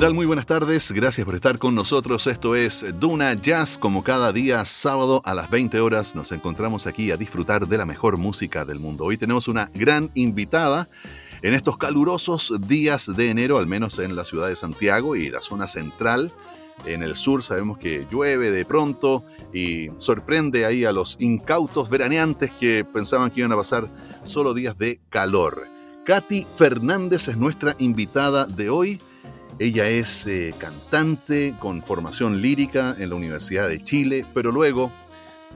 [0.00, 0.14] tal?
[0.14, 0.92] Muy buenas tardes.
[0.92, 2.26] Gracias por estar con nosotros.
[2.26, 3.76] Esto es Duna Jazz.
[3.76, 7.84] Como cada día sábado a las 20 horas nos encontramos aquí a disfrutar de la
[7.84, 9.04] mejor música del mundo.
[9.04, 10.88] Hoy tenemos una gran invitada
[11.42, 15.42] en estos calurosos días de enero, al menos en la ciudad de Santiago y la
[15.42, 16.32] zona central.
[16.86, 22.50] En el sur sabemos que llueve de pronto y sorprende ahí a los incautos veraneantes
[22.52, 23.86] que pensaban que iban a pasar
[24.24, 25.68] solo días de calor.
[26.06, 28.98] Katy Fernández es nuestra invitada de hoy.
[29.60, 34.90] Ella es eh, cantante con formación lírica en la Universidad de Chile, pero luego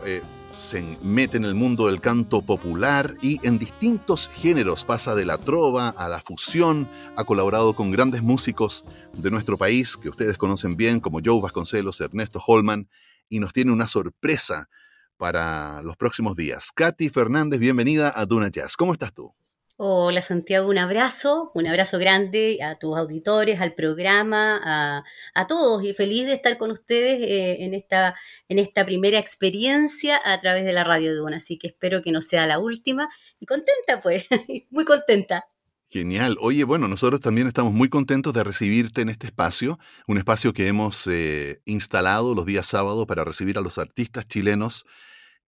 [0.05, 0.21] eh,
[0.55, 5.39] se mete en el mundo del canto popular y en distintos géneros pasa de la
[5.39, 6.87] trova a la fusión,
[7.17, 11.99] ha colaborado con grandes músicos de nuestro país que ustedes conocen bien como Joe Vasconcelos,
[12.03, 12.91] Ernesto Holman
[13.31, 14.69] y nos tiene una sorpresa
[15.17, 16.73] para los próximos días.
[16.73, 18.77] Katy Fernández, bienvenida a Duna Jazz.
[18.77, 19.33] ¿Cómo estás tú?
[19.77, 25.03] Hola Santiago, un abrazo, un abrazo grande a tus auditores, al programa,
[25.35, 28.15] a, todos y feliz de estar con ustedes eh, en, esta,
[28.49, 31.39] en esta primera experiencia a través de la Radio Duna.
[31.39, 33.09] Así que espero que no sea la última
[33.41, 34.29] y contenta pues,
[34.71, 35.45] muy contenta.
[35.91, 36.37] Genial.
[36.41, 40.69] Oye, bueno, nosotros también estamos muy contentos de recibirte en este espacio, un espacio que
[40.69, 44.85] hemos eh, instalado los días sábados para recibir a los artistas chilenos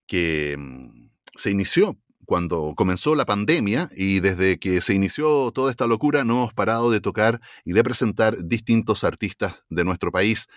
[0.08, 1.96] que mm, se inició
[2.26, 6.90] cuando comenzó la pandemia y desde que se inició toda esta locura no hemos parado
[6.90, 10.48] de tocar y de presentar distintos artistas de nuestro país.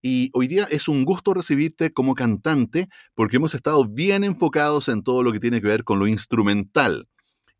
[0.00, 5.02] Y hoy día es un gusto recibirte como cantante porque hemos estado bien enfocados en
[5.02, 7.08] todo lo que tiene que ver con lo instrumental.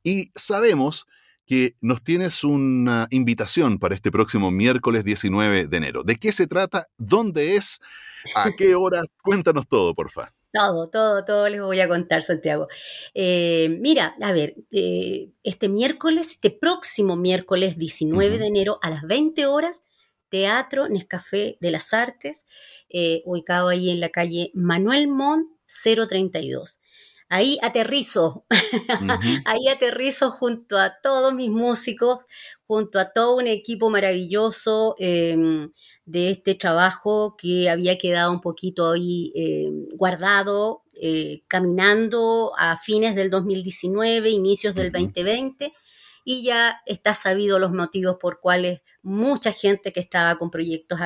[0.03, 1.07] Y sabemos
[1.47, 6.03] que nos tienes una invitación para este próximo miércoles 19 de enero.
[6.05, 6.87] ¿De qué se trata?
[6.99, 7.81] ¿Dónde es?
[8.35, 9.03] ¿A qué hora?
[9.23, 10.38] Cuéntanos todo, por favor.
[10.59, 12.67] Todo, todo, todo les voy a contar, Santiago.
[13.15, 19.03] Eh, mira, a ver, eh, este miércoles, este próximo miércoles 19 de enero a las
[19.03, 19.85] 20 horas,
[20.31, 22.45] Teatro Nescafé de las Artes,
[22.89, 26.81] eh, ubicado ahí en la calle Manuel Montt 032.
[27.29, 28.45] Ahí aterrizo,
[29.45, 32.25] ahí aterrizo junto a todos mis músicos,
[32.69, 35.73] junto a todo un equipo maravilloso em,
[36.05, 43.15] de este trabajo que había quedado un poquito ahí em, guardado, eh, caminando a fines
[43.15, 45.73] del 2019, inicios del 2020,
[46.25, 51.01] y ya está sabido los motivos por cuales mucha gente que estaba con proyectos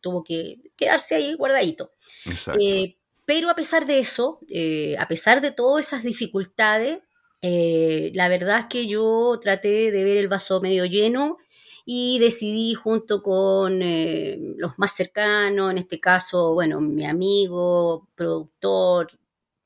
[0.00, 1.90] tuvo que quedarse ahí guardadito.
[2.26, 2.60] Exacto.
[2.62, 7.00] Eh, pero a pesar de eso, eh, a pesar de todas esas dificultades,
[7.42, 11.38] eh, la verdad es que yo traté de ver el vaso medio lleno
[11.84, 19.08] y decidí junto con eh, los más cercanos, en este caso, bueno, mi amigo, productor,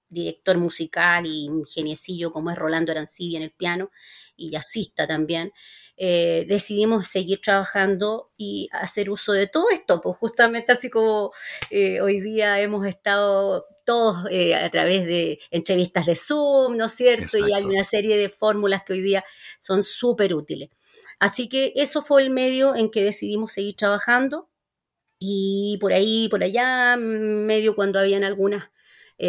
[0.08, 3.90] director musical y un geniecillo como es Rolando Arancibia en el piano
[4.36, 5.52] y jazzista también,
[5.96, 11.32] eh, decidimos seguir trabajando y hacer uso de todo esto, pues justamente así como
[12.02, 17.38] hoy día hemos estado todos eh, a través de entrevistas de Zoom, ¿no es cierto?
[17.38, 19.24] Y hay una serie de fórmulas que hoy día
[19.60, 20.70] son súper útiles.
[21.18, 24.48] Así que eso fue el medio en que decidimos seguir trabajando
[25.18, 28.70] y por ahí, por allá, medio cuando habían algunas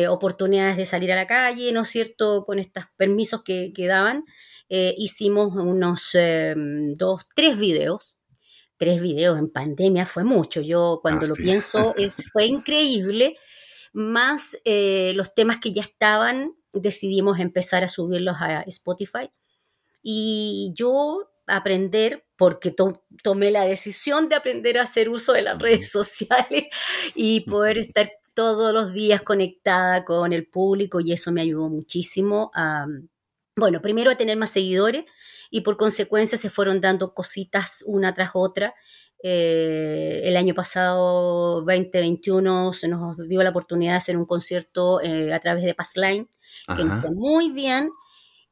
[0.10, 4.26] oportunidades de salir a la calle, ¿no es cierto?, con estos permisos que, que daban,
[4.70, 8.18] eh, hicimos unos em, dos, tres videos.
[8.78, 10.62] Tres videos en pandemia fue mucho.
[10.62, 13.38] Yo cuando lo pienso es, fue increíble.
[13.94, 19.32] Más eh, los temas que ya estaban, decidimos empezar a subirlos a Spotify.
[20.02, 22.74] Y yo aprender, porque
[23.24, 26.66] tomé la decisión de aprender a hacer uso de las redes sociales
[27.16, 32.52] y poder estar todos los días conectada con el público y eso me ayudó muchísimo
[32.56, 32.88] a,
[33.56, 35.06] bueno, primero a tener más seguidores
[35.52, 38.74] y por consecuencia se fueron dando cositas una tras otra.
[39.26, 45.34] Eh, el año pasado, 2021, se nos dio la oportunidad de hacer un concierto eh,
[45.34, 46.30] a través de Passline,
[46.76, 47.90] que nos fue muy bien.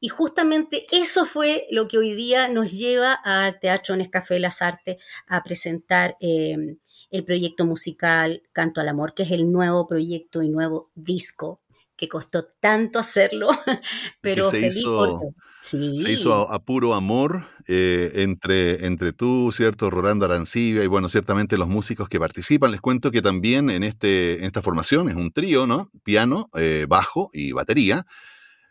[0.00, 4.62] Y justamente eso fue lo que hoy día nos lleva al Teatro Nescafé de las
[4.62, 4.96] Artes
[5.28, 6.78] a presentar eh,
[7.10, 11.60] el proyecto musical Canto al Amor, que es el nuevo proyecto y nuevo disco
[11.96, 13.50] que costó tanto hacerlo,
[14.20, 15.20] pero se hizo,
[15.62, 19.90] Se hizo a, puro amor eh, entre, entre tú, ¿cierto?
[19.90, 22.72] Rolando Arancibia y bueno, ciertamente los músicos que participan.
[22.72, 25.88] Les cuento que también en, este, en esta formación es un trío, ¿no?
[26.02, 28.06] Piano, eh, bajo y batería.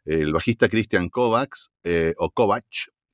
[0.04, 2.66] El bajista Cristian Kovacs eh, o Kovac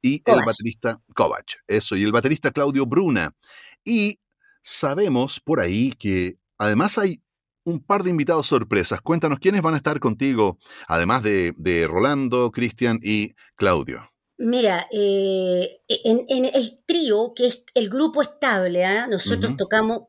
[0.01, 3.35] y el baterista Kovac, eso, y el baterista Claudio Bruna.
[3.83, 4.19] Y
[4.61, 7.21] sabemos por ahí que además hay
[7.67, 9.01] un par de invitados sorpresas.
[9.01, 14.09] Cuéntanos quiénes van a estar contigo, además de, Rolando, Cristian y Claudio.
[14.37, 19.07] Mira, eh, en, el trío, que es el grupo estable, ¿ah?
[19.07, 20.03] nosotros tocamos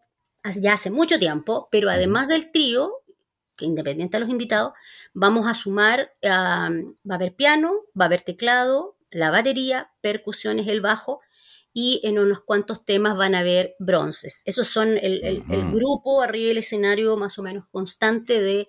[0.61, 2.93] ya hace mucho tiempo, pero además del trío,
[3.57, 4.73] que independiente de los invitados,
[5.13, 10.81] vamos a sumar, va a haber piano, va a haber teclado, la batería, percusiones, el
[10.81, 11.23] bajo,
[11.73, 14.43] y en unos cuantos temas van a haber bronces.
[14.45, 15.43] Esos son el,
[15.73, 18.69] grupo arriba del escenario más o menos constante de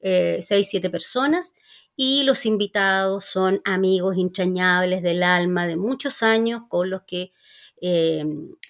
[0.00, 1.54] eh, seis, siete personas
[1.96, 7.32] y los invitados son amigos entrañables del alma de muchos años con los que
[7.82, 8.24] eh,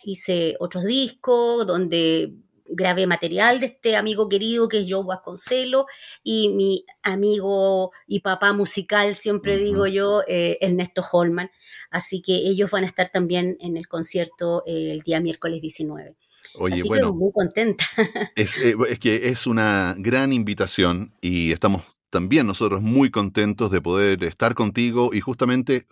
[0.05, 2.35] hice otros discos, donde
[2.71, 5.87] grabé material de este amigo querido que es Joe Vasconcelo
[6.23, 11.51] y mi amigo y papá musical, siempre digo yo, eh, Ernesto Holman.
[11.91, 16.17] Así que ellos van a estar también en el concierto eh, el día miércoles 19.
[16.55, 17.85] Oye, bueno, muy contenta.
[18.35, 23.81] Es, eh, es que es una gran invitación y estamos también nosotros muy contentos de
[23.81, 25.87] poder estar contigo y justamente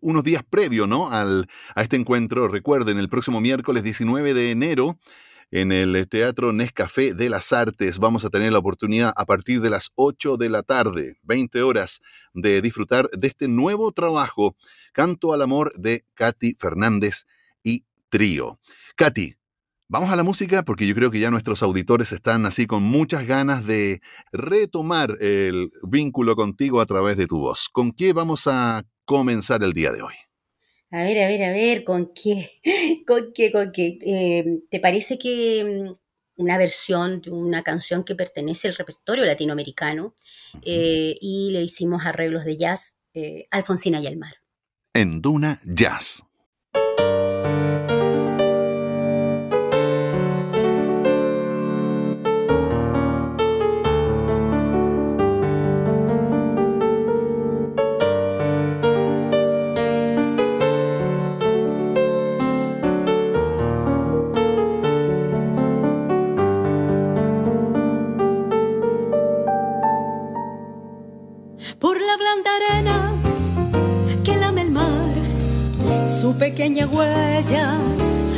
[0.00, 1.10] unos días previo ¿no?
[1.10, 2.48] Al, a este encuentro.
[2.48, 4.98] Recuerden, el próximo miércoles 19 de enero
[5.50, 7.98] en el Teatro Nescafé de las Artes.
[7.98, 12.00] Vamos a tener la oportunidad a partir de las 8 de la tarde, 20 horas,
[12.34, 14.56] de disfrutar de este nuevo trabajo,
[14.92, 17.26] Canto al Amor de Katy Fernández
[17.62, 18.60] y Trío.
[18.96, 19.36] Katy,
[19.92, 23.26] Vamos a la música porque yo creo que ya nuestros auditores están así con muchas
[23.26, 24.00] ganas de
[24.30, 27.68] retomar el vínculo contigo a través de tu voz.
[27.68, 30.14] ¿Con qué vamos a comenzar el día de hoy?
[30.92, 32.50] A ver, a ver, a ver, ¿con qué?
[33.06, 33.52] ¿Con qué?
[33.52, 33.98] ¿Con qué?
[34.02, 40.14] Eh, ¿Te parece que mm, una versión de una canción que pertenece al repertorio latinoamericano
[40.62, 44.34] eh, y le hicimos arreglos de jazz, eh, Alfonsina y el mar?
[44.92, 46.24] En Duna Jazz.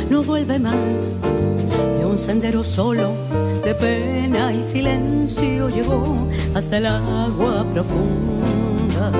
[0.09, 1.17] No vuelve más.
[1.99, 3.13] Y un sendero solo
[3.63, 9.11] de pena y silencio llegó hasta el agua profunda.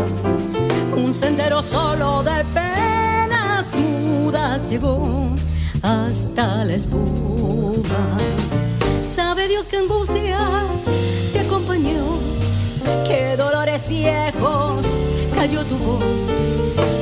[0.95, 5.29] Un sendero solo de penas mudas llegó
[5.81, 8.17] hasta la espuma.
[9.05, 10.77] Sabe Dios que angustias
[11.33, 12.19] te acompañó,
[13.07, 14.85] que dolores viejos
[15.35, 16.92] cayó tu voz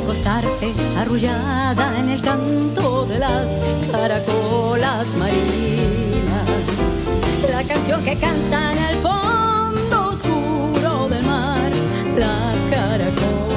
[0.00, 3.58] recostarte arrullada en el canto de las
[3.90, 6.50] caracolas marinas.
[7.50, 11.72] La canción que canta en el fondo oscuro del mar,
[12.14, 13.55] la caracola.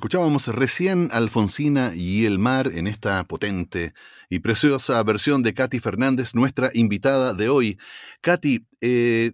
[0.00, 3.92] Escuchábamos recién Alfonsina y el mar en esta potente
[4.30, 7.78] y preciosa versión de Katy Fernández, nuestra invitada de hoy.
[8.22, 9.32] Katy, eh,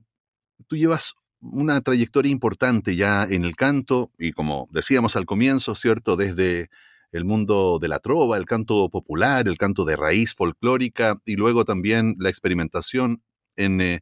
[0.66, 6.16] tú llevas una trayectoria importante ya en el canto y como decíamos al comienzo, ¿cierto?
[6.16, 6.68] Desde
[7.12, 11.64] el mundo de la trova, el canto popular, el canto de raíz folclórica y luego
[11.64, 13.22] también la experimentación
[13.54, 14.00] en eh,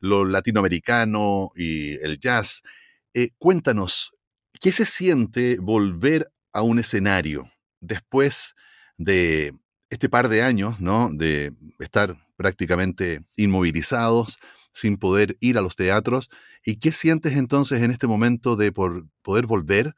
[0.00, 2.62] lo latinoamericano y el jazz.
[3.12, 4.14] Eh, cuéntanos,
[4.60, 7.50] ¿Qué se siente volver a un escenario
[7.80, 8.54] después
[8.98, 9.54] de
[9.88, 11.08] este par de años, ¿no?
[11.10, 14.38] De estar prácticamente inmovilizados,
[14.74, 16.28] sin poder ir a los teatros.
[16.62, 19.94] ¿Y qué sientes entonces en este momento de poder volver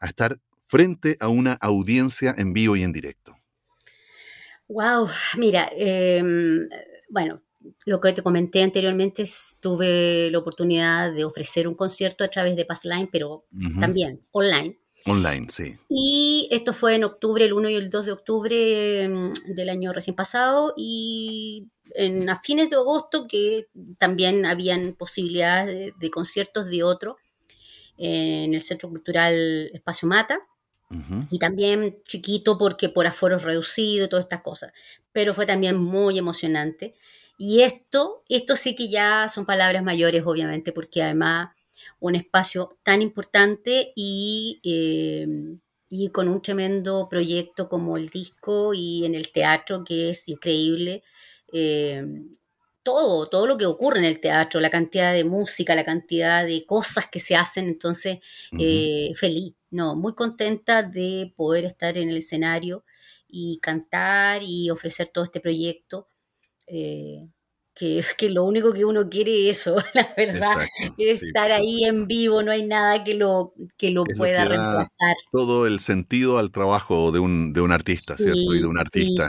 [0.00, 3.36] a estar frente a una audiencia en vivo y en directo?
[4.66, 6.68] Wow, mira, em,
[7.10, 7.42] bueno,
[7.84, 9.24] lo que te comenté anteriormente,
[9.60, 13.44] tuve la oportunidad de ofrecer un concierto a través de Passline, pero
[13.80, 14.78] también online.
[15.06, 15.76] Online, sí.
[15.88, 19.92] Y esto fue en octubre, el 1 y el 2 de octubre mm, del año
[19.92, 23.68] recién pasado, y en, a fines de agosto, que
[23.98, 27.18] también habían posibilidades de, conciertos de otro
[27.96, 30.38] en el Centro Cultural Espacio Mata.
[31.32, 34.72] Y también chiquito porque por aforos reducidos, todas estas cosas.
[35.10, 36.94] Pero fue también muy emocionante.
[37.38, 41.50] Y esto, esto sí que ya son palabras mayores, obviamente, porque además
[42.00, 45.26] un espacio tan importante y, eh,
[45.88, 51.02] y con un tremendo proyecto como el disco y en el teatro, que es increíble.
[51.52, 52.04] Eh,
[52.82, 56.64] todo, todo lo que ocurre en el teatro, la cantidad de música, la cantidad de
[56.66, 58.18] cosas que se hacen, entonces
[58.58, 62.84] eh, feliz, no, muy contenta de poder estar en el escenario
[63.28, 66.08] y cantar y ofrecer todo este proyecto.
[66.66, 67.28] Eh,
[67.76, 70.66] que, que, lo único que uno quiere es eso, la verdad,
[70.98, 75.14] es estar ahí en vivo, no hay nada que lo, que lo pueda reemplazar.
[75.30, 78.54] Todo el sentido al trabajo de un, de un artista, ¿cierto?
[78.54, 79.28] Y de un artista.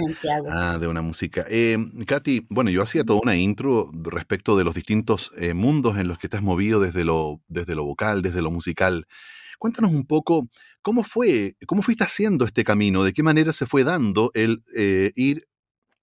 [0.49, 1.45] Ah, de una música.
[1.49, 6.07] Eh, Katy, bueno, yo hacía toda una intro respecto de los distintos eh, mundos en
[6.07, 9.05] los que te has movido desde lo, desde lo vocal, desde lo musical.
[9.59, 10.47] Cuéntanos un poco
[10.81, 15.11] cómo fue, cómo fuiste haciendo este camino, de qué manera se fue dando el eh,
[15.15, 15.47] ir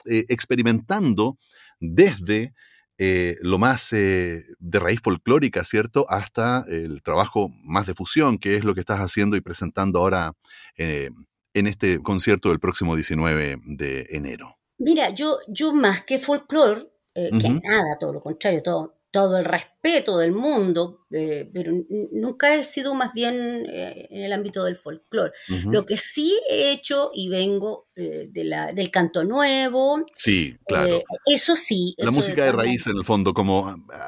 [0.07, 1.39] eh, experimentando
[1.81, 2.55] desde
[2.99, 6.07] eh, lo más eh, de raíz folclórica, ¿cierto?
[6.09, 10.35] Hasta el trabajo más de fusión, que es lo que estás haciendo y presentando ahora
[10.77, 14.57] en este concierto del próximo 19 de enero.
[14.79, 20.19] Mira, yo, yo más que folclore, que nada, todo lo contrario, todo, todo el respeto
[20.19, 21.71] del mundo, eh, pero
[22.11, 25.31] nunca he sido más bien eh, en el ámbito del folclore.
[25.67, 30.05] Lo que sí he hecho y vengo eh, de la, del canto nuevo.
[30.17, 31.01] Sí, claro.
[31.27, 31.95] eso sí.
[31.99, 33.61] La música de, raíz, en el fondo, como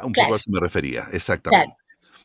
[0.02, 1.76] un poco a eso me refería, exactamente.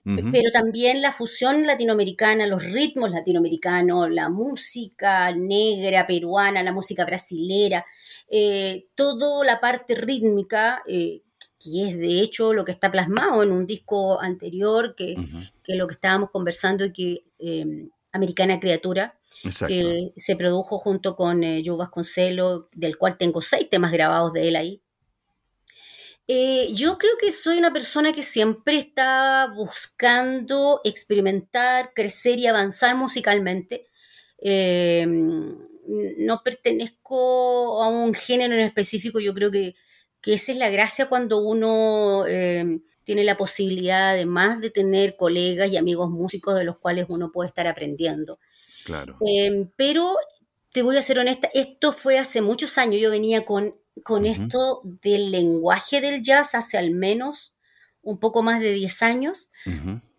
[0.04, 7.86] Pero también la fusión latinoamericana, los ritmos latinoamericanos, la música negra, peruana, la música brasilera,
[8.96, 10.82] toda la parte rítmica
[11.62, 15.16] que es de hecho lo que está plasmado en un disco anterior, que,
[15.64, 19.18] que lo que estábamos conversando y que eh, Americana Criatura,
[19.68, 24.48] que se produjo junto con eh, Joe Vasconcelo, del cual tengo seis temas grabados de
[24.48, 24.82] él ahí.
[26.28, 32.96] Eh, yo creo que soy una persona que siempre está buscando experimentar, crecer y avanzar
[32.96, 33.88] musicalmente.
[34.38, 39.76] Eh, no pertenezco a un género en específico, yo creo que
[40.22, 45.72] que esa es la gracia cuando uno eh, tiene la posibilidad además de tener colegas
[45.72, 48.40] y amigos músicos de los cuales uno puede estar aprendiendo.
[48.86, 49.18] Claro.
[49.28, 50.16] Eh, pero
[50.72, 54.82] te voy a ser honesta, esto fue hace muchos años, yo venía con, con esto
[54.84, 57.54] del lenguaje del jazz hace al menos
[58.02, 59.50] un poco más de 10 años.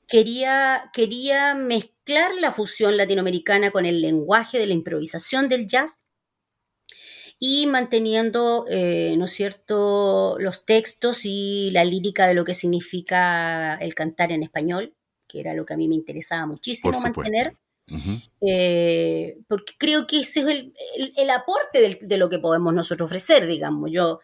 [0.07, 6.02] Quería, quería mezclar la fusión latinoamericana con el lenguaje de la improvisación del jazz
[7.45, 13.75] y manteniendo, eh, ¿no es cierto?, los textos y la lírica de lo que significa
[13.75, 14.95] el cantar en español,
[15.27, 17.57] que era lo que a mí me interesaba muchísimo mantener.
[18.41, 20.71] Eh, porque creo que ese es
[21.17, 23.91] el, aporte de lo que podemos nosotros ofrecer, digamos.
[23.91, 24.21] Yo,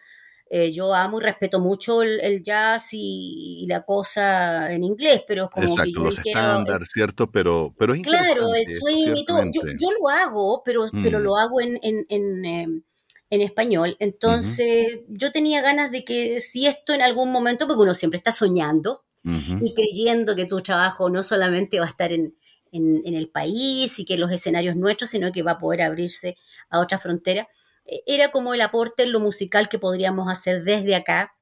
[0.49, 5.49] eh, yo amo y respeto mucho el, jazz y, la cosa en inglés, pero es
[5.51, 7.29] como Exacto, los estándares, ¿cierto?
[7.29, 9.43] Pero, pero es Claro, el swing y todo.
[9.51, 11.21] Yo, lo hago, pero, pero mm.
[11.21, 12.85] lo hago en, em, en
[13.29, 13.95] español.
[13.99, 18.31] Entonces, yo tenía ganas de que si esto en algún momento, porque uno siempre está
[18.31, 22.35] soñando y creyendo que tu trabajo no solamente va a estar en,
[22.71, 26.37] el país y que los escenarios nuestros, sino que va a poder abrirse
[26.69, 27.47] a otra frontera,
[27.85, 31.35] e, era como el aporte en lo musical que podríamos hacer desde acá.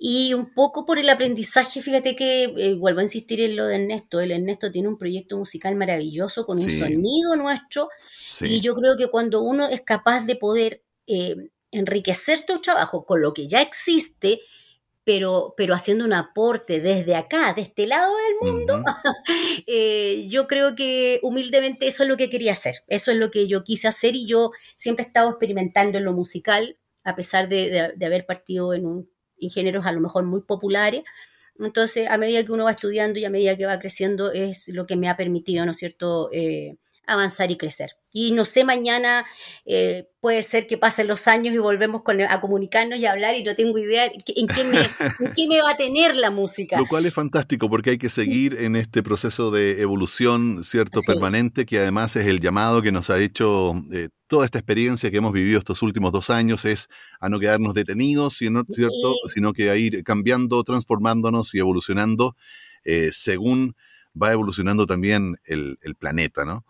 [0.00, 3.74] Y un poco por el aprendizaje, fíjate que eh, vuelvo a insistir en lo de
[3.74, 4.20] Ernesto.
[4.20, 7.88] El Ernesto tiene un proyecto musical maravilloso con un sonido nuestro.
[8.42, 11.34] Y yo creo que cuando uno es capaz de poder eh,
[11.72, 14.40] enriquecer tu trabajo con lo que ya existe,
[15.02, 18.84] pero, pero haciendo un aporte desde acá, de este lado del mundo,
[19.66, 23.48] eh, yo creo que humildemente eso es lo que quería hacer, eso es lo que
[23.48, 27.94] yo quise hacer y yo siempre he estado experimentando en lo musical, a pesar de,
[27.96, 29.10] de haber partido en un
[29.40, 31.04] en géneros a lo mejor muy populares.
[31.60, 34.86] Entonces, a medida que uno va estudiando y a medida que va creciendo, es lo
[34.86, 36.76] que me ha permitido, ¿no es cierto?, eh,
[37.06, 37.97] avanzar y crecer.
[38.12, 39.26] Y no sé, mañana
[39.66, 43.44] eh, puede ser que pasen los años y volvemos a comunicarnos y a hablar y
[43.44, 44.64] no tengo idea en qué,
[45.46, 46.78] me, va a tener la música.
[46.78, 51.02] Lo cual es fantástico porque hay que seguir en este proceso de evolución, ¿cierto?
[51.02, 55.18] Permanente, que además es el llamado que nos ha hecho eh, toda esta experiencia que
[55.18, 56.88] hemos vivido estos últimos dos años, es
[57.20, 59.14] a no quedarnos detenidos, ¿cierto?
[59.26, 62.36] Sino que a ir cambiando, transformándonos y evolucionando
[62.84, 63.76] eh, según
[64.20, 66.64] va evolucionando también el, el planeta, ¿no?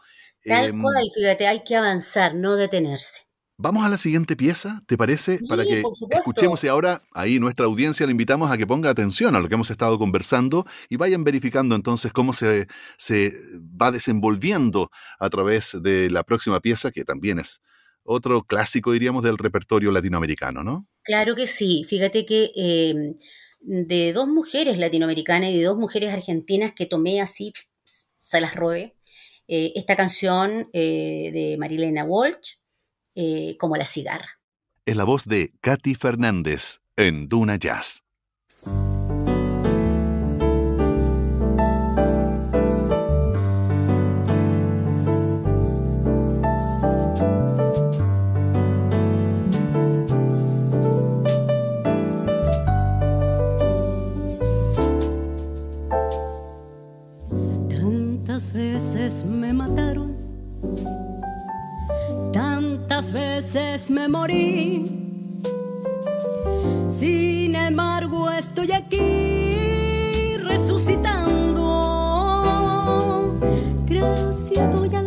[0.45, 3.29] Tal em, cual, fíjate, hay que avanzar, no detenerse.
[3.61, 5.41] Vamos a la siguiente pieza, ¿te parece?
[5.49, 9.41] Para que escuchemos y ahora ahí nuestra audiencia le invitamos a que ponga atención a
[9.41, 12.69] lo que hemos estado conversando y vayan verificando entonces cómo se,
[12.99, 17.61] se va desenvolviendo a través de la próxima pieza, que también es
[18.05, 20.87] otro clásico, diríamos, del repertorio latinoamericano, ¿no?
[21.03, 21.85] Claro que sí.
[21.89, 23.15] Fíjate que em,
[23.61, 27.53] de dos mujeres latinoamericanas y de dos mujeres argentinas que tomé así,
[28.17, 28.95] se las robé,
[29.49, 32.57] eh, esta canción eh, de Marilena Walsh,
[33.15, 34.41] eh, como La cigarra.
[34.85, 38.05] Es la voz de Katy Fernández en Duna Jazz.
[62.99, 64.85] Tantas veces me morí.
[66.91, 71.65] Sin embargo, estoy aquí resucitando.
[73.87, 75.03] Gracias doy a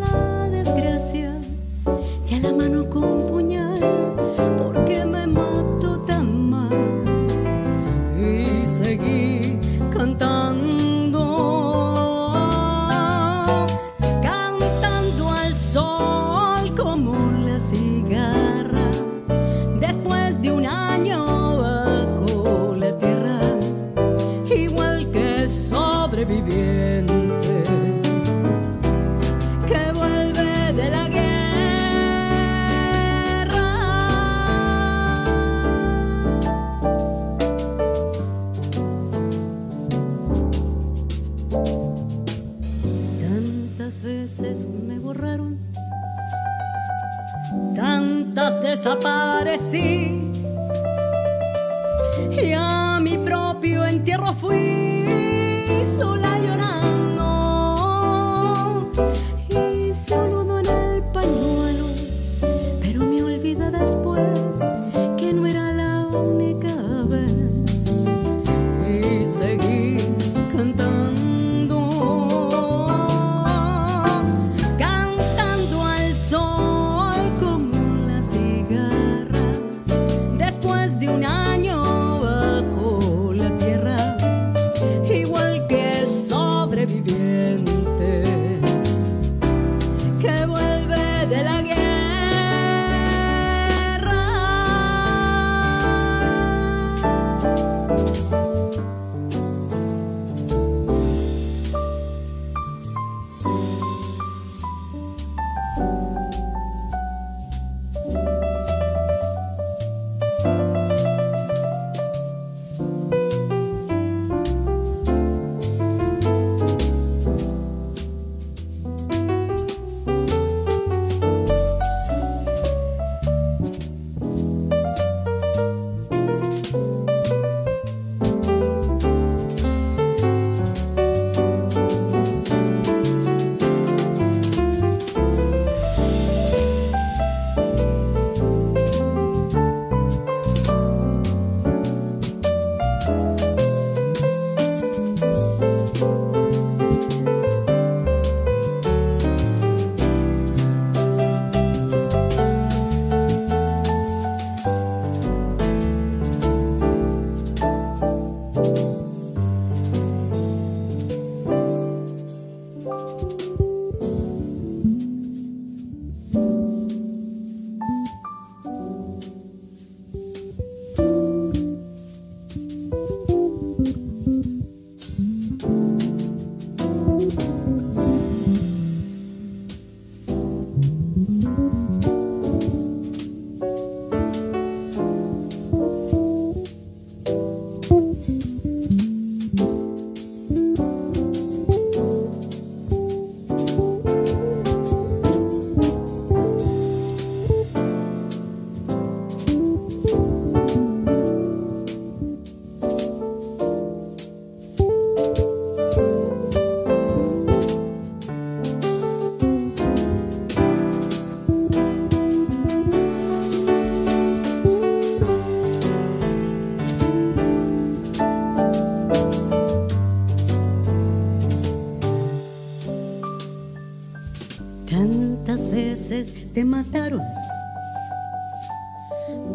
[226.53, 227.21] te mataron.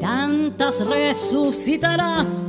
[0.01, 2.47] Tantas resucitarás.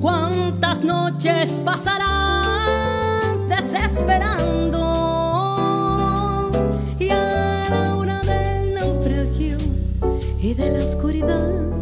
[0.00, 4.80] Cuántas noches pasarás desesperando.
[6.98, 9.56] Y a la hora del naufragio
[10.40, 11.73] y de la oscuridad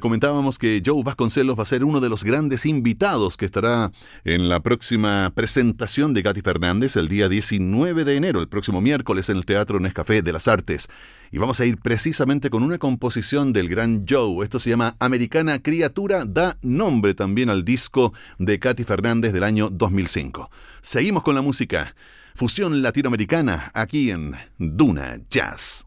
[0.00, 3.92] comentábamos que Joe Vasconcelos va a ser uno de los grandes invitados que estará
[4.24, 9.28] en la próxima presentación de Katy Fernández el día 19 de enero, el próximo miércoles
[9.28, 10.88] en el Teatro Nescafé de las Artes.
[11.30, 14.44] Y vamos a ir precisamente con una composición del gran Joe.
[14.44, 19.68] Esto se llama Americana Criatura, da nombre también al disco de Katy Fernández del año
[19.70, 20.50] 2005.
[20.82, 21.94] Seguimos con la música.
[22.34, 25.86] Fusión latinoamericana aquí en Duna Jazz.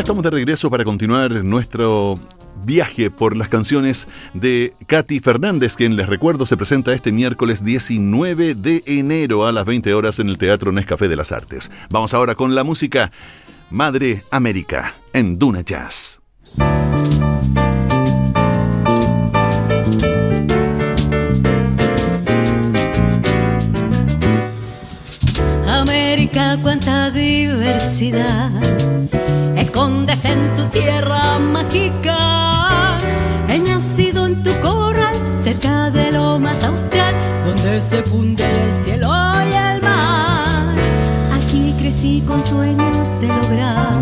[0.00, 2.18] estamos de regreso para continuar nuestro
[2.64, 8.56] viaje por las canciones de Katy Fernández, quien les recuerdo se presenta este miércoles 19
[8.56, 11.70] de enero a las 20 horas en el Teatro Nescafé de las Artes.
[11.90, 13.12] Vamos ahora con la música
[13.70, 16.20] Madre América en Duna Jazz.
[25.66, 28.50] América, cuánta diversidad
[29.64, 32.98] escondes en tu tierra mágica.
[33.48, 37.14] He nacido en tu corral, cerca de lo más austral,
[37.46, 39.08] donde se funde el cielo
[39.50, 40.74] y el mar.
[41.38, 43.94] Aquí crecí con sueños de lograr.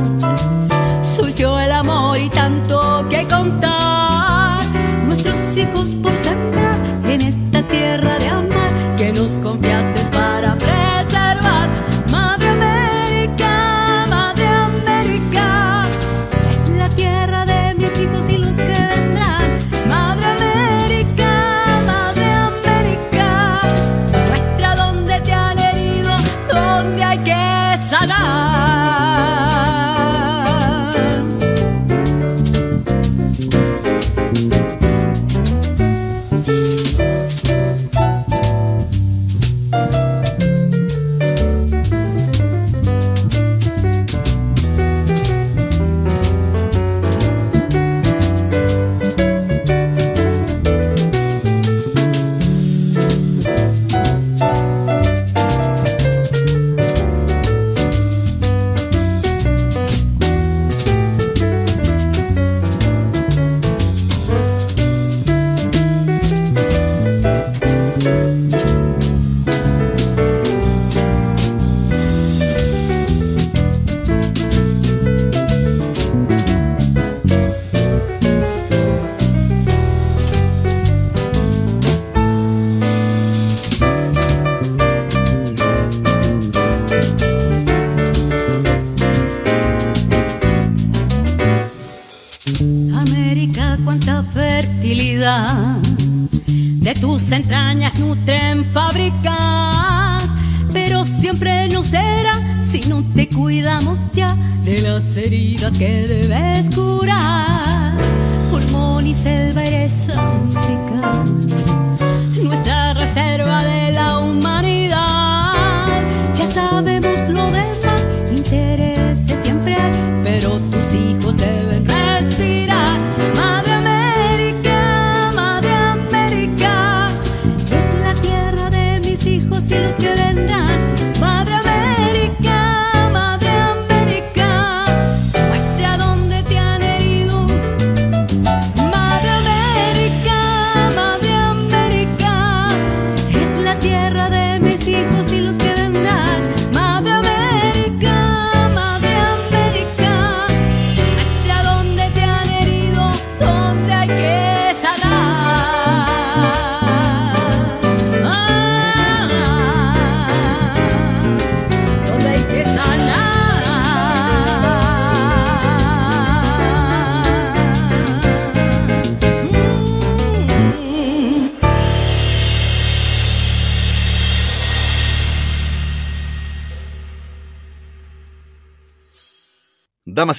[1.02, 4.62] Surgió el amor y tanto que contar.
[5.06, 5.94] Nuestros hijos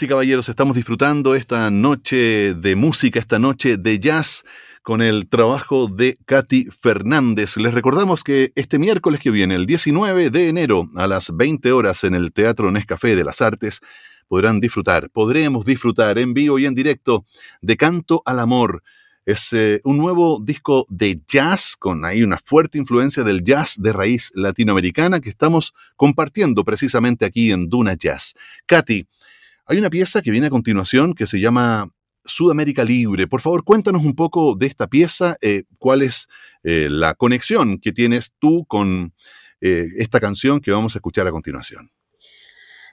[0.02, 4.44] Y caballeros, estamos disfrutando esta noche de música, esta noche de jazz
[4.82, 7.58] con el trabajo de Katy Fernández.
[7.58, 12.04] Les recordamos que este miércoles que viene, el 19 de enero, a las 20 horas
[12.06, 13.82] en el Teatro Nescafé de las Artes,
[14.28, 17.26] podrán disfrutar, podremos disfrutar en vivo y en directo
[17.62, 18.82] de Canto al Amor.
[19.28, 23.94] Es eh, un nuevo disco de jazz con ahí una fuerte influencia del jazz de
[23.94, 28.34] raíz latinoamericana que estamos compartiendo precisamente aquí en Duna Jazz.
[28.66, 29.06] Katy,
[29.66, 31.90] hay una pieza que viene a continuación que se llama
[32.26, 33.28] Sudamérica Libre.
[33.28, 36.28] Por favor, cuéntanos un poco de esta pieza, eh, cuál es
[36.64, 39.14] eh, la conexión que tienes tú con
[39.62, 41.92] eh, esta canción que vamos a escuchar a continuación.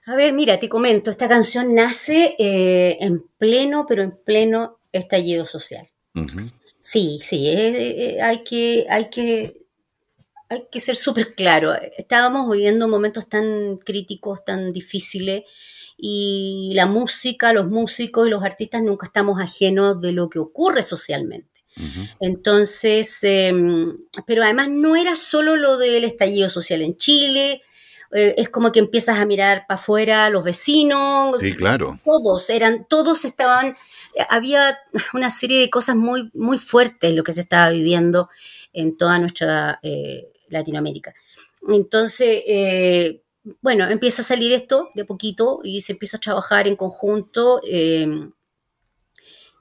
[0.07, 5.89] A ver, mira, te comento, esta canción nace en pleno, pero en pleno estallido social.
[6.81, 7.47] Sí, sí,
[8.21, 9.67] hay que, hay que,
[10.49, 11.75] hay que ser súper claro.
[11.99, 15.43] Estábamos viviendo momentos tan críticos, tan difíciles,
[16.01, 20.83] y la música, los músicos y los artistas nunca estamos ajenos de lo que ocurre
[20.83, 21.49] socialmente.
[22.19, 23.55] Entonces, eh,
[24.27, 27.63] pero además no era solo lo del estallido social en Chile,
[28.13, 32.01] eh, es como que empiezas a mirar para afuera los vecinos, Sí, claro.
[32.05, 33.77] todos eran, todos estaban,
[34.29, 34.79] había
[35.15, 38.29] una serie de cosas muy, muy fuertes lo que se estaba viviendo
[38.73, 41.15] en toda nuestra eh, Latinoamérica.
[41.69, 43.23] Entonces, eh,
[43.63, 47.61] bueno, empieza a salir esto de a poquito y se empieza a trabajar en conjunto
[47.67, 48.07] eh,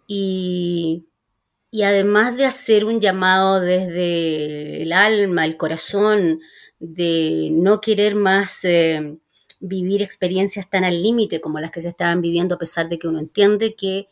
[0.08, 1.06] y,
[1.72, 6.42] y además de hacer un llamado desde el alma, el corazón,
[6.80, 9.18] de no querer más eh,
[9.60, 13.08] vivir experiencias tan al límite como las que se estaban viviendo, a pesar de que
[13.08, 14.08] uno entiende que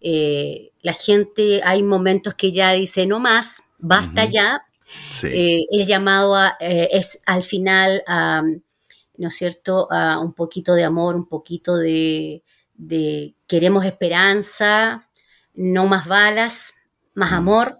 [0.00, 4.62] eh, la gente, hay momentos que ya dice no más, basta ya.
[5.12, 5.28] Sí.
[5.28, 8.42] Eh, el llamado a, eh, es al final a,
[9.20, 12.42] ¿no es cierto?, a un poquito de amor, un poquito de,
[12.74, 15.08] de queremos esperanza,
[15.54, 16.74] no más balas,
[17.14, 17.78] más amor,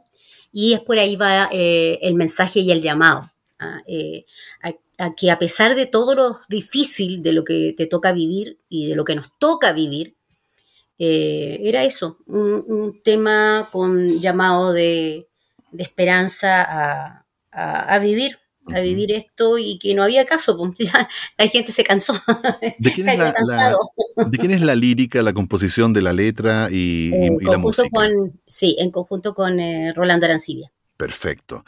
[0.53, 3.31] y es por ahí va eh, el mensaje y el llamado.
[3.59, 3.83] ¿ah?
[3.87, 4.26] Eh,
[4.62, 4.72] a,
[5.07, 8.88] a que a pesar de todo lo difícil de lo que te toca vivir y
[8.88, 10.16] de lo que nos toca vivir,
[10.98, 15.29] eh, era eso, un, un tema con llamado de,
[15.72, 18.38] de esperanza a, a- a vivir,
[18.74, 22.14] a vivir esto y que no había caso, pues, ya la gente se cansó,
[22.78, 23.78] ¿De quién, es la, había la- cansado.
[24.16, 27.59] ¿De quién es la lírica, la composición de la letra y, y- En y la
[27.59, 27.88] música?
[27.90, 30.70] con, sí, en conjunto con eh, Rolando Arancibia.
[30.96, 31.64] Perfecto.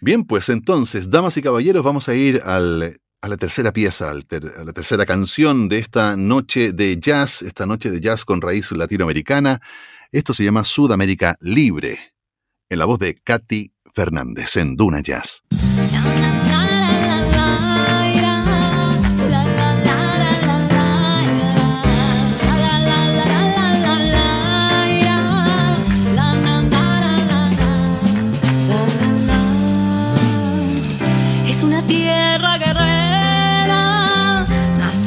[0.00, 4.14] Bien, pues entonces, damas y caballeros, vamos a ir al- a la tercera pieza, a
[4.14, 9.60] la tercera canción de esta noche de jazz, esta noche de jazz con raíz latinoamericana.
[10.12, 12.12] Esto se llama Sudamérica Libre,
[12.68, 15.42] en la voz de Katy Fernández en Duna Jazz.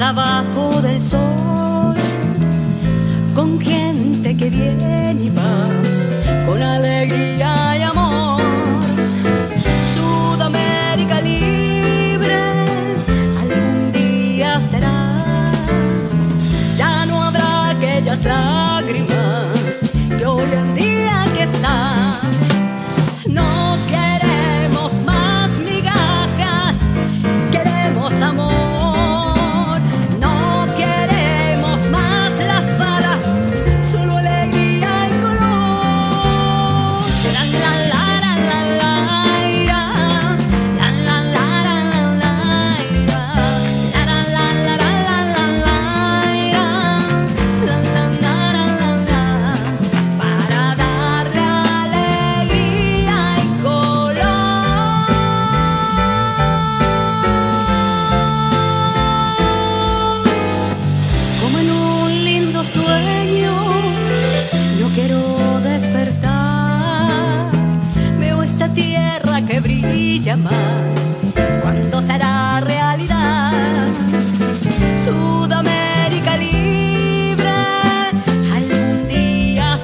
[0.02, 1.94] Abajo del sol,
[3.36, 5.68] con gente que viene y va,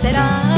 [0.06, 0.55] será.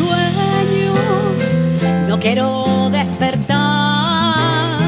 [0.00, 0.94] sueño,
[2.08, 4.78] no quiero despertar,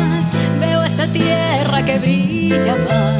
[0.61, 3.12] veo esta tierra que brilla más.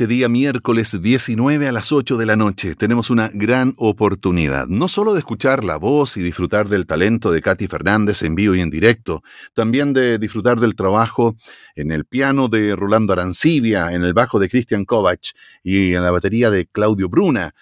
[0.00, 4.88] Este día miércoles 19 a las 8 de la noche tenemos una gran oportunidad, no
[4.88, 8.62] solo de escuchar la voz y disfrutar del talento de Katy Fernández en vivo y
[8.62, 9.22] en directo,
[9.52, 11.36] también de disfrutar del trabajo
[11.74, 15.20] en el piano de Rolando Arancibia, en el bajo de Christian Kovac
[15.62, 17.54] y en la batería de Claudio Bruna.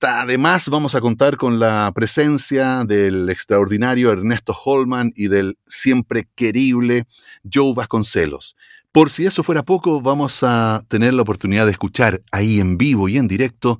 [0.00, 7.04] Además, vamos a contar con la presencia del extraordinario Ernesto Holman y del siempre querible
[7.52, 8.56] Joe Vasconcelos.
[8.92, 13.08] Por si eso fuera poco, vamos a tener la oportunidad de escuchar ahí en vivo
[13.08, 13.78] y en directo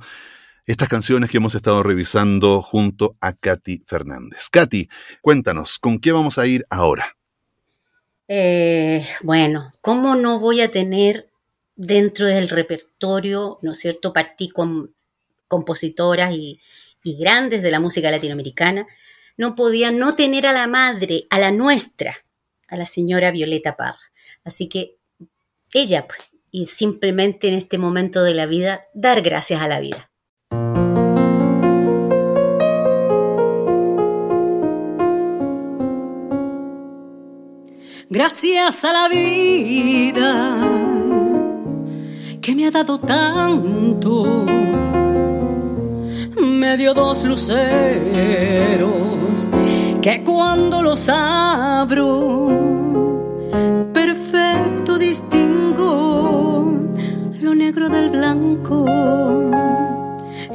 [0.65, 4.49] estas canciones que hemos estado revisando junto a Katy Fernández.
[4.51, 4.89] Katy,
[5.21, 7.15] cuéntanos, ¿con qué vamos a ir ahora?
[8.27, 11.29] Eh, bueno, ¿cómo no voy a tener
[11.77, 14.15] dentro del repertorio, ¿no es cierto?
[14.15, 14.95] Partí con
[15.47, 16.59] compositoras y,
[17.05, 18.87] y grandes de la música latinoamericana,
[19.37, 22.17] no podía no tener a la madre, a la nuestra,
[22.67, 24.01] a la señora Violeta Parra.
[24.45, 25.02] Así que
[25.73, 26.21] ella, pues,
[26.51, 30.11] y simplemente en este momento de la vida, dar gracias a la vida.
[38.11, 40.59] Gracias a la vida
[42.43, 44.45] que me ha dado tanto,
[46.39, 48.93] me dio dos luceros
[50.03, 52.72] que cuando los abro,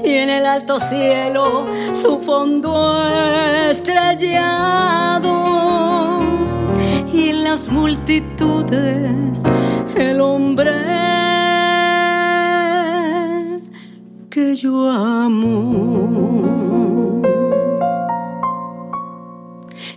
[0.03, 2.71] Y en el alto cielo su fondo
[3.69, 5.37] estrellado
[7.13, 9.43] y en las multitudes
[9.95, 10.71] el hombre
[14.29, 16.37] que yo amo.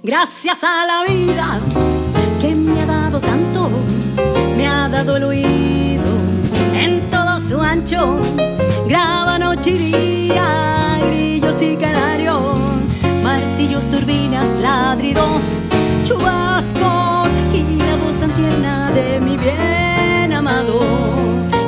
[0.03, 1.61] Gracias a la vida
[2.41, 3.69] que me ha dado tanto,
[4.57, 5.25] me ha dado en
[7.71, 8.21] todo su ancho,
[8.89, 12.59] graba noche y día, grillos y canarios,
[13.23, 15.61] martillos, turbinas, ladridos,
[16.03, 20.81] chubascos y la voz tan tierna de mi bien amado.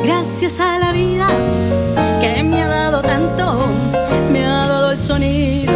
[0.03, 1.29] Gracias a la vida
[2.21, 3.59] que me ha dado tanto,
[4.33, 5.72] me ha dado el sonido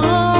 [0.00, 0.31] del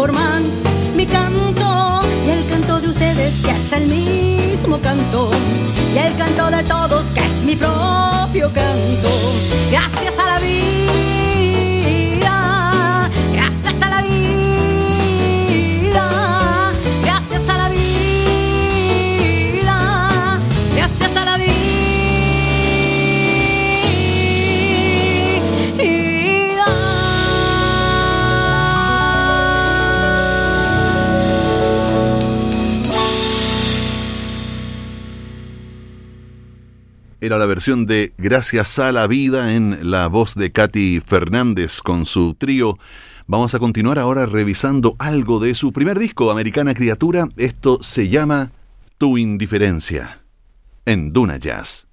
[0.00, 0.42] forman
[0.96, 5.30] mi canto y el canto de ustedes que es el mismo canto
[5.94, 9.10] y el canto de todos que es mi propio canto.
[9.70, 10.39] Gracias a la
[37.22, 42.06] Era la versión de Gracias a la vida en la voz de Katy Fernández con
[42.06, 42.78] su trío.
[43.26, 47.28] Vamos a continuar ahora revisando algo de su primer disco, Americana Criatura.
[47.36, 48.52] Esto se llama
[48.96, 50.22] Tu indiferencia
[50.86, 51.89] en Duna Jazz.